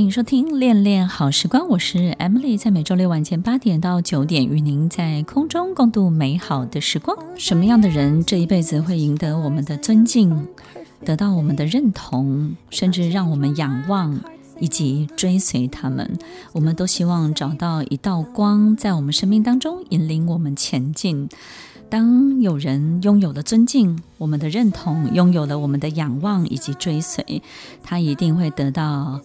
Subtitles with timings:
[0.00, 7.18] 欢迎收听《恋恋好时光》，我是 Emily，在每周六晚间八点到九点，与您在空中共度美好的时光。
[7.36, 10.48] 什么样的人这一辈子会赢得我们的尊敬，
[11.04, 14.18] 得到我们的认同，甚至让我们仰望
[14.58, 16.16] 以及追随他们？
[16.52, 21.28] 我们都希望找到一道光，在我们生命当中引领我们前进。
[21.90, 27.42] 当有人拥有了尊敬，我们的认同，拥有了我们的仰望以及追随，
[27.82, 29.20] 他一定会得到。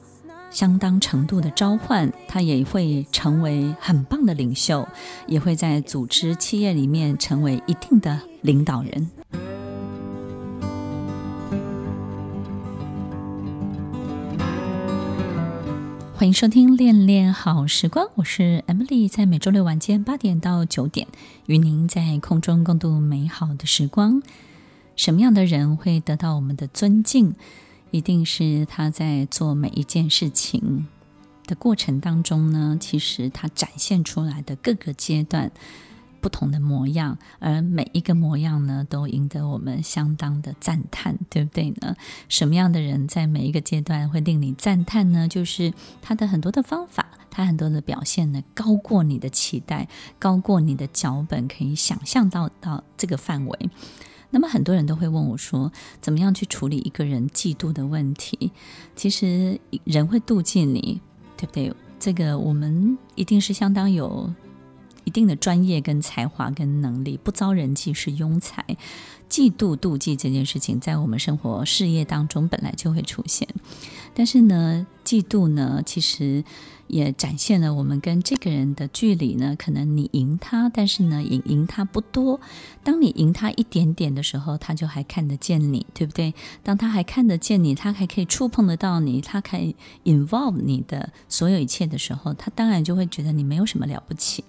[0.56, 4.88] 相当程度的召唤，他也会成为很棒的领袖，
[5.28, 9.10] 也会在组织企业里面成为一定的领导人。
[16.14, 21.06] 欢迎收听《恋恋好时光》，我是 Emily，在每周六晚间八点到九点，
[21.48, 24.24] 与您在空中共度美好的时光。
[24.96, 27.36] 什么样的人会得到我们的尊敬？
[27.92, 30.88] 一定是他在做每一件事情
[31.46, 35.52] 的过程当中呢，其实他展现出来的各个阶段
[36.20, 41.96] 不同的模样，而每一个模样呢，都赢得我们相当的赞叹，对不对呢？
[42.28, 45.28] 什么样的人在每一个阶段会令你赞叹呢？
[45.28, 53.70] 就是他的很多的方法，他很多的表现呢，高过你的期待，高过你的脚本可以想象到到这个范围。
[54.30, 58.52] 那么很多人都会问我说：“怎么样去处理一个人嫉妒的问题？”
[58.96, 61.00] 其实人会妒忌你，
[61.38, 61.74] 对不对？
[61.98, 64.32] 这个我们一定是相当有
[65.06, 68.64] 一定的专业跟才华跟能力，不遭人忌是庸才。
[69.30, 73.48] 嫉妒、妒忌这件事情，在我们生活事业当中本来就会出现。
[74.14, 76.44] 但是呢，嫉妒呢，其实。
[76.88, 82.40] 也展现了我们跟这个人的距离呢，可能你赢他，但是呢，赢赢他不多。
[82.84, 86.36] 当你赢他一点点的时候，他就还看得见你，对不对？
[86.62, 94.44] 当他还看得见你，他还可以触碰得到你，他可以 involve 你的所有一切的时候，他当然就会觉得你没有什么了不起。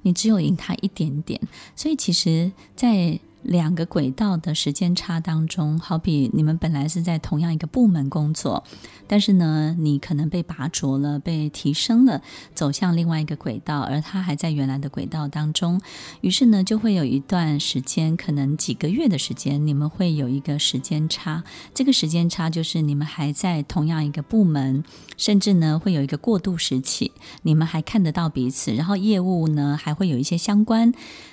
[0.00, 1.38] 你只有赢他一点点，
[1.76, 8.62] 所以其实，在两个轨道的时间差当中，好比你们本来是在同样一个部门工作，
[9.06, 12.20] 但是呢，你可能被拔擢了，被提升了，
[12.54, 15.80] 走向另外一个轨道，而他还在原来的轨道当中。
[16.20, 21.42] 于是呢，就会有一段时间，可能几个月的时间，你们会有一个时间差。
[21.74, 24.84] 这个时间差就是你们还在同样一个部门，
[25.16, 27.12] 甚至呢，会有一个过渡时期，
[27.42, 30.92] 你们还看得到彼此，然后业务呢，还会有一些相关。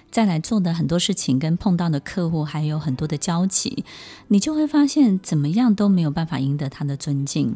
[0.09, 3.83] 再来做的很多事情，跟碰到的客户还有很多的交集，
[4.27, 7.55] 你就会发现怎么样都没有办法赢得他的尊敬。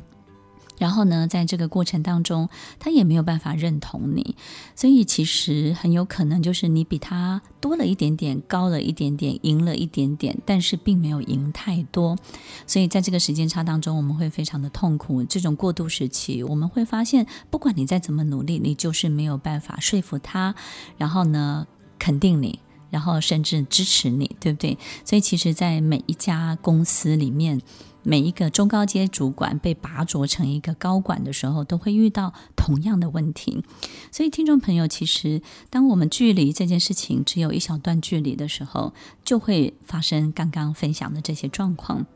[0.78, 4.36] 然后呢，在这个过程当中，他也没有办法认同你，
[4.76, 12.18] 所以其实很有可能就是你比他多了一点点，高了一点点，赢了一点点，但是并没有赢太多。
[12.66, 15.24] 所以在这个时间差当中，我们会非常的痛苦。
[15.24, 20.56] 这种过渡时期，我们会发现，不管你再怎么努力，你就是没有办法说服他。
[20.98, 21.68] 然后呢，
[22.02, 24.76] 肯定你，然后甚至支持你，对不对？
[25.06, 27.62] 所以其实，在每一家公司里面，
[28.02, 33.64] 每一个中高阶主管被拔擢成一个高管的时候，都会遇到同样的问题。
[34.12, 38.92] 所以，听众朋友，其实当我们距离这件事情只有一小段距离的时候，
[39.24, 42.08] 就会发生刚刚分享的这些状况。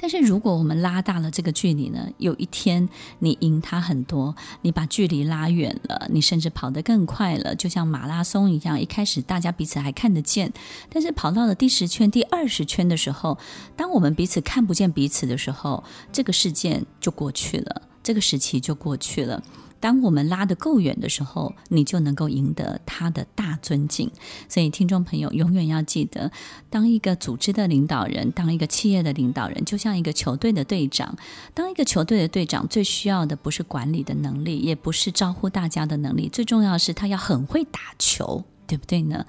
[0.00, 2.08] 但是如果我们拉大了这个距离呢？
[2.16, 2.88] 有一天
[3.18, 8.80] 你赢他很多，你把距离拉远了，你甚至跑得更快了，就像马拉松一样。
[8.80, 10.50] 一开始大家彼此还看得见，
[10.88, 13.38] 但是跑到了第十圈、第二十圈的时候，
[13.76, 19.42] 当我们彼此看不见彼此的时候，这个事件就过去了，这个时期就过去了。
[19.80, 24.10] 当我们拉得够远的时候，你就能够赢得他的大尊敬。
[24.48, 26.30] 所以，听众朋友永远要记得，
[26.68, 31.16] 当一个组织的领导人，当一个企业的领导人，就像一个球队的队长。
[31.54, 39.24] 当一个球队的队长，最需要的不是管理的能力，也不是招呼大家的能力，最重要是他要很会打球，对不对呢？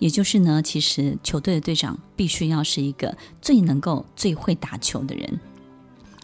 [0.00, 5.38] 也就是呢，其实球队的队长必须要是一个最能够、最会打球的人。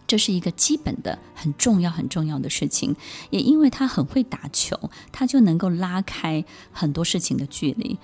[0.08, 2.96] 这是一个基本的、很重要、很重要的事情，
[3.30, 7.98] 也因为他很会打球，他就能够拉开很多事情的距离，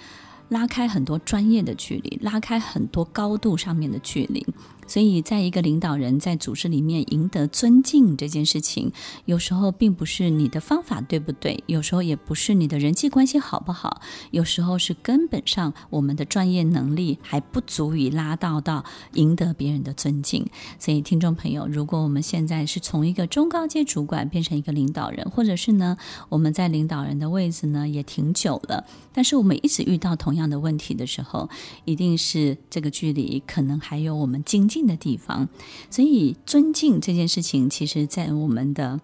[0.51, 4.47] 拉开很多专业的距离，拉开很多高度上面的距离。
[4.87, 8.93] 所以，在一个领导人在组织里面赢得尊敬这件事情，
[9.25, 14.01] 有时候并不是你的方法对不对，有时候也不是你的人际关系好不好，
[14.31, 20.47] 有时候是根本上我们的专业能力还不足以拉到到赢得别人的尊敬。
[20.79, 25.97] 所以，听众朋友，如果我们现在是从一个中高阶主管变成一个领导人，或者是呢，
[26.29, 31.49] 我们在领导人的位置呢也挺久了，但是我们一直遇到同样的问题的时候，
[31.85, 35.49] 一定是这个距离可能还有我们精近的地方，
[35.89, 39.01] 所以尊敬这件事情，其实，在我们的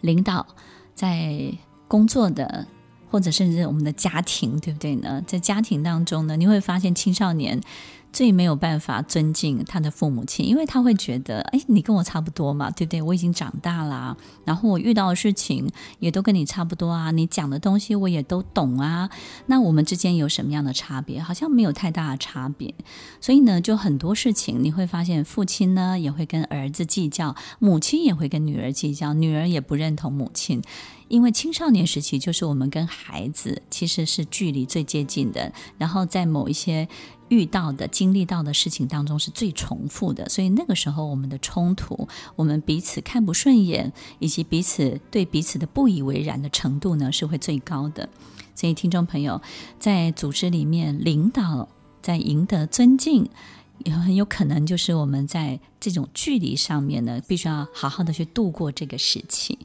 [0.00, 0.46] 领导，
[0.94, 1.52] 在
[1.86, 2.66] 工作的，
[3.10, 5.22] 或者甚至我们的家庭，对不对呢？
[5.26, 7.60] 在家庭当中呢，你会发现青少年。
[8.12, 13.02] 最没有办法尊敬他的父母亲，因为他会觉得，哎，你跟我差不多嘛，对不对？
[13.02, 19.08] 我已经长大了，然后我遇到的事情也都跟你差不多啊，你讲的东西我也都懂啊，
[19.46, 21.20] 那我们之间有什么样的差别？
[21.20, 22.74] 好像没有太大的差别。
[23.20, 30.62] 所以呢，就很多事情你会发现，父亲呢也会跟儿子计较，母亲也会跟女儿计较，女儿也不认同母亲。
[31.08, 36.86] 因为青少年时期就是我们跟孩子其实是距离最接近的，然后在某一些
[37.28, 48.08] 遇到的、经历到的事情当中是最重复的，所以那个时候我们的冲突，我们彼此看不顺眼，以及彼此对彼此的不以为然的程度呢，是会最高的。
[48.54, 49.40] 所以听众朋友，
[49.78, 51.68] 在组织里面领导，
[52.02, 53.28] 在赢得尊敬，
[53.84, 59.58] 也很有可能就是我们在这种距离上面呢，必须要好好的去度过这个时期。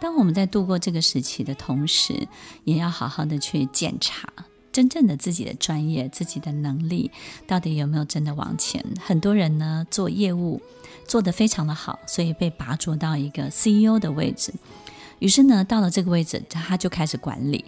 [0.00, 2.28] 当我们在度过这个时期的同时，
[2.64, 4.28] 也要好好的去检查
[4.72, 7.10] 真正的自己的专业、自己的能力
[7.46, 8.84] 到底有没有真的往前。
[9.00, 10.60] 很多人呢做业务
[11.06, 14.52] 做得非常的好，所以被拔擢到一个 CEO 的位置，
[15.18, 17.64] 于是呢到了这个位置，他就开始管理。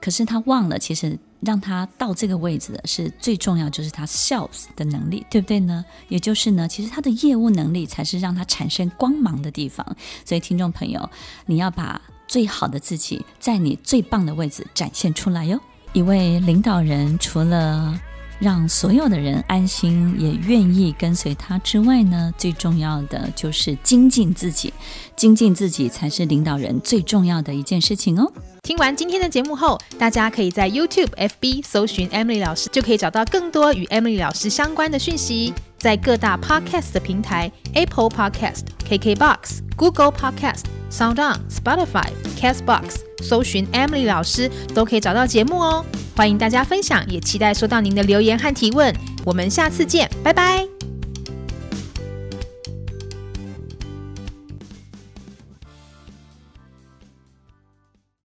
[0.00, 5.84] 可是他忘了，其实让他到这个位置的是最重要，就是他 sales 的能力，对不对呢？
[6.08, 9.84] 也就是呢，其实他的业务能力才是让他产生光芒的地方。
[10.24, 11.08] 所以，听众朋友，
[11.46, 15.60] 你要把最好的自己在你最棒的位置展现出来哟。
[15.92, 18.00] 一位领导人除了
[18.40, 24.72] 让所有的人安心，也愿意跟随他之外呢，最重要的就是精进自己，
[25.14, 28.32] 精进自己才是领导人最重要的一件事情哦。
[28.62, 35.52] 听完今天的节目后，大家可以在 YouTube、FB 搜寻 Emily 老师，就可以找到更多与 Emily 老师相关的讯息。
[35.78, 45.82] 在各大 Podcast 的平台，Apple Podcast、KKBox、Google Podcast、SoundOn、Spotify、Castbox 搜寻 Emily 老师，都可以找到节目哦。
[46.20, 48.94] 欢迎大家分享，也期待收到您的留言和提问。
[49.24, 50.79] 我们下次见，拜拜。